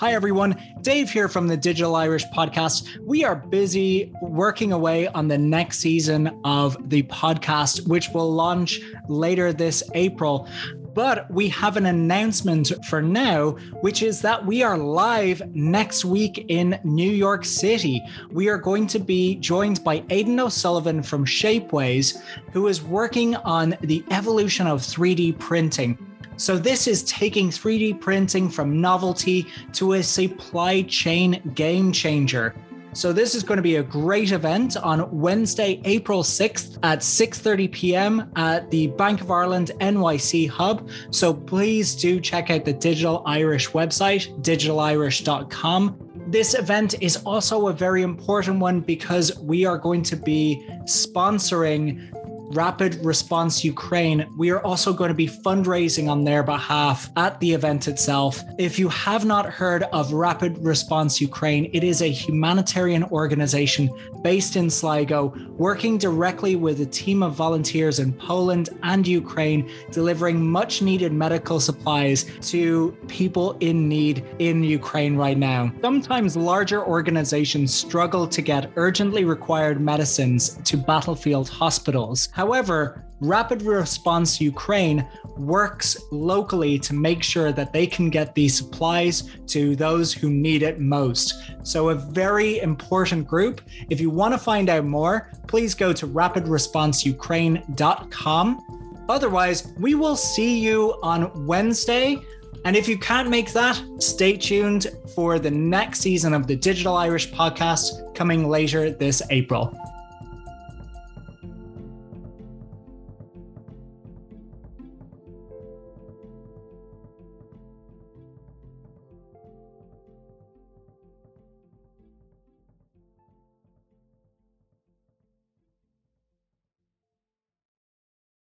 Hi, 0.00 0.14
everyone. 0.14 0.56
Dave 0.80 1.10
here 1.10 1.28
from 1.28 1.46
the 1.46 1.58
Digital 1.58 1.94
Irish 1.94 2.24
podcast. 2.34 2.88
We 3.02 3.22
are 3.22 3.36
busy 3.36 4.10
working 4.22 4.72
away 4.72 5.08
on 5.08 5.28
the 5.28 5.36
next 5.36 5.80
season 5.80 6.40
of 6.42 6.88
the 6.88 7.02
podcast, 7.02 7.86
which 7.86 8.08
will 8.08 8.32
launch 8.32 8.80
later 9.10 9.52
this 9.52 9.82
April. 9.92 10.48
But 10.94 11.30
we 11.30 11.50
have 11.50 11.76
an 11.76 11.84
announcement 11.84 12.72
for 12.86 13.02
now, 13.02 13.50
which 13.82 14.02
is 14.02 14.22
that 14.22 14.46
we 14.46 14.62
are 14.62 14.78
live 14.78 15.42
next 15.54 16.06
week 16.06 16.46
in 16.48 16.80
New 16.82 17.10
York 17.10 17.44
City. 17.44 18.02
We 18.30 18.48
are 18.48 18.56
going 18.56 18.86
to 18.86 18.98
be 19.00 19.34
joined 19.34 19.84
by 19.84 20.02
Aidan 20.08 20.40
O'Sullivan 20.40 21.02
from 21.02 21.26
Shapeways, 21.26 22.16
who 22.54 22.68
is 22.68 22.82
working 22.82 23.36
on 23.36 23.76
the 23.82 24.02
evolution 24.10 24.66
of 24.66 24.80
3D 24.80 25.38
printing. 25.38 26.09
So, 26.40 26.56
this 26.56 26.86
is 26.86 27.02
taking 27.02 27.50
3D 27.50 28.00
printing 28.00 28.48
from 28.48 28.80
novelty 28.80 29.46
to 29.74 29.92
a 29.92 30.02
supply 30.02 30.80
chain 30.80 31.52
game 31.54 31.92
changer. 31.92 32.54
So 32.94 33.12
this 33.12 33.34
is 33.34 33.42
going 33.42 33.58
to 33.58 33.62
be 33.62 33.76
a 33.76 33.82
great 33.82 34.32
event 34.32 34.78
on 34.78 35.06
Wednesday, 35.16 35.82
April 35.84 36.22
6th 36.22 36.78
at 36.82 37.00
6:30 37.00 37.70
p.m. 37.70 38.32
at 38.36 38.70
the 38.70 38.86
Bank 38.86 39.20
of 39.20 39.30
Ireland 39.30 39.72
NYC 39.80 40.48
hub. 40.48 40.88
So 41.10 41.34
please 41.34 41.94
do 41.94 42.20
check 42.20 42.50
out 42.50 42.64
the 42.64 42.72
Digital 42.72 43.22
Irish 43.26 43.68
website, 43.72 44.26
digitalirish.com. 44.40 46.10
This 46.26 46.54
event 46.54 46.94
is 47.02 47.18
also 47.18 47.68
a 47.68 47.72
very 47.72 48.02
important 48.02 48.60
one 48.60 48.80
because 48.80 49.38
we 49.40 49.66
are 49.66 49.76
going 49.76 50.02
to 50.04 50.16
be 50.16 50.66
sponsoring 50.84 52.10
Rapid 52.52 53.04
Response 53.04 53.64
Ukraine, 53.64 54.26
we 54.36 54.50
are 54.50 54.60
also 54.64 54.92
going 54.92 55.06
to 55.06 55.14
be 55.14 55.28
fundraising 55.28 56.08
on 56.08 56.24
their 56.24 56.42
behalf 56.42 57.08
at 57.16 57.38
the 57.38 57.52
event 57.52 57.86
itself. 57.86 58.42
If 58.58 58.76
you 58.76 58.88
have 58.88 59.24
not 59.24 59.46
heard 59.46 59.84
of 59.92 60.12
Rapid 60.12 60.58
Response 60.58 61.20
Ukraine, 61.20 61.70
it 61.72 61.84
is 61.84 62.02
a 62.02 62.10
humanitarian 62.10 63.04
organization 63.04 63.88
based 64.22 64.56
in 64.56 64.68
Sligo, 64.68 65.32
working 65.50 65.96
directly 65.96 66.56
with 66.56 66.80
a 66.80 66.86
team 66.86 67.22
of 67.22 67.34
volunteers 67.34 68.00
in 68.00 68.12
Poland 68.12 68.70
and 68.82 69.06
Ukraine, 69.06 69.70
delivering 69.92 70.44
much 70.44 70.82
needed 70.82 71.12
medical 71.12 71.60
supplies 71.60 72.24
to 72.50 72.90
people 73.06 73.56
in 73.60 73.88
need 73.88 74.24
in 74.40 74.64
Ukraine 74.64 75.14
right 75.16 75.38
now. 75.38 75.72
Sometimes 75.82 76.36
larger 76.36 76.84
organizations 76.84 77.72
struggle 77.72 78.26
to 78.26 78.42
get 78.42 78.72
urgently 78.74 79.24
required 79.24 79.80
medicines 79.80 80.58
to 80.64 80.76
battlefield 80.76 81.48
hospitals. 81.48 82.28
However, 82.40 83.04
Rapid 83.20 83.60
Response 83.60 84.40
Ukraine 84.40 85.06
works 85.36 85.98
locally 86.10 86.78
to 86.78 86.94
make 86.94 87.22
sure 87.22 87.52
that 87.52 87.74
they 87.74 87.86
can 87.86 88.08
get 88.08 88.34
these 88.34 88.56
supplies 88.56 89.24
to 89.48 89.76
those 89.76 90.10
who 90.10 90.30
need 90.30 90.62
it 90.62 90.80
most. 90.80 91.34
So, 91.62 91.90
a 91.90 91.94
very 91.94 92.60
important 92.60 93.28
group. 93.28 93.60
If 93.90 94.00
you 94.00 94.08
want 94.08 94.32
to 94.32 94.38
find 94.38 94.70
out 94.70 94.86
more, 94.86 95.30
please 95.48 95.74
go 95.74 95.92
to 95.92 96.06
rapidresponseukraine.com. 96.06 99.04
Otherwise, 99.10 99.74
we 99.78 99.94
will 99.94 100.16
see 100.16 100.58
you 100.58 100.98
on 101.02 101.46
Wednesday. 101.46 102.16
And 102.64 102.74
if 102.74 102.88
you 102.88 102.96
can't 102.96 103.28
make 103.28 103.52
that, 103.52 103.82
stay 103.98 104.38
tuned 104.38 104.86
for 105.14 105.38
the 105.38 105.50
next 105.50 106.00
season 106.00 106.32
of 106.32 106.46
the 106.46 106.56
Digital 106.56 106.96
Irish 106.96 107.30
podcast 107.32 108.14
coming 108.14 108.48
later 108.48 108.90
this 108.90 109.20
April. 109.28 109.76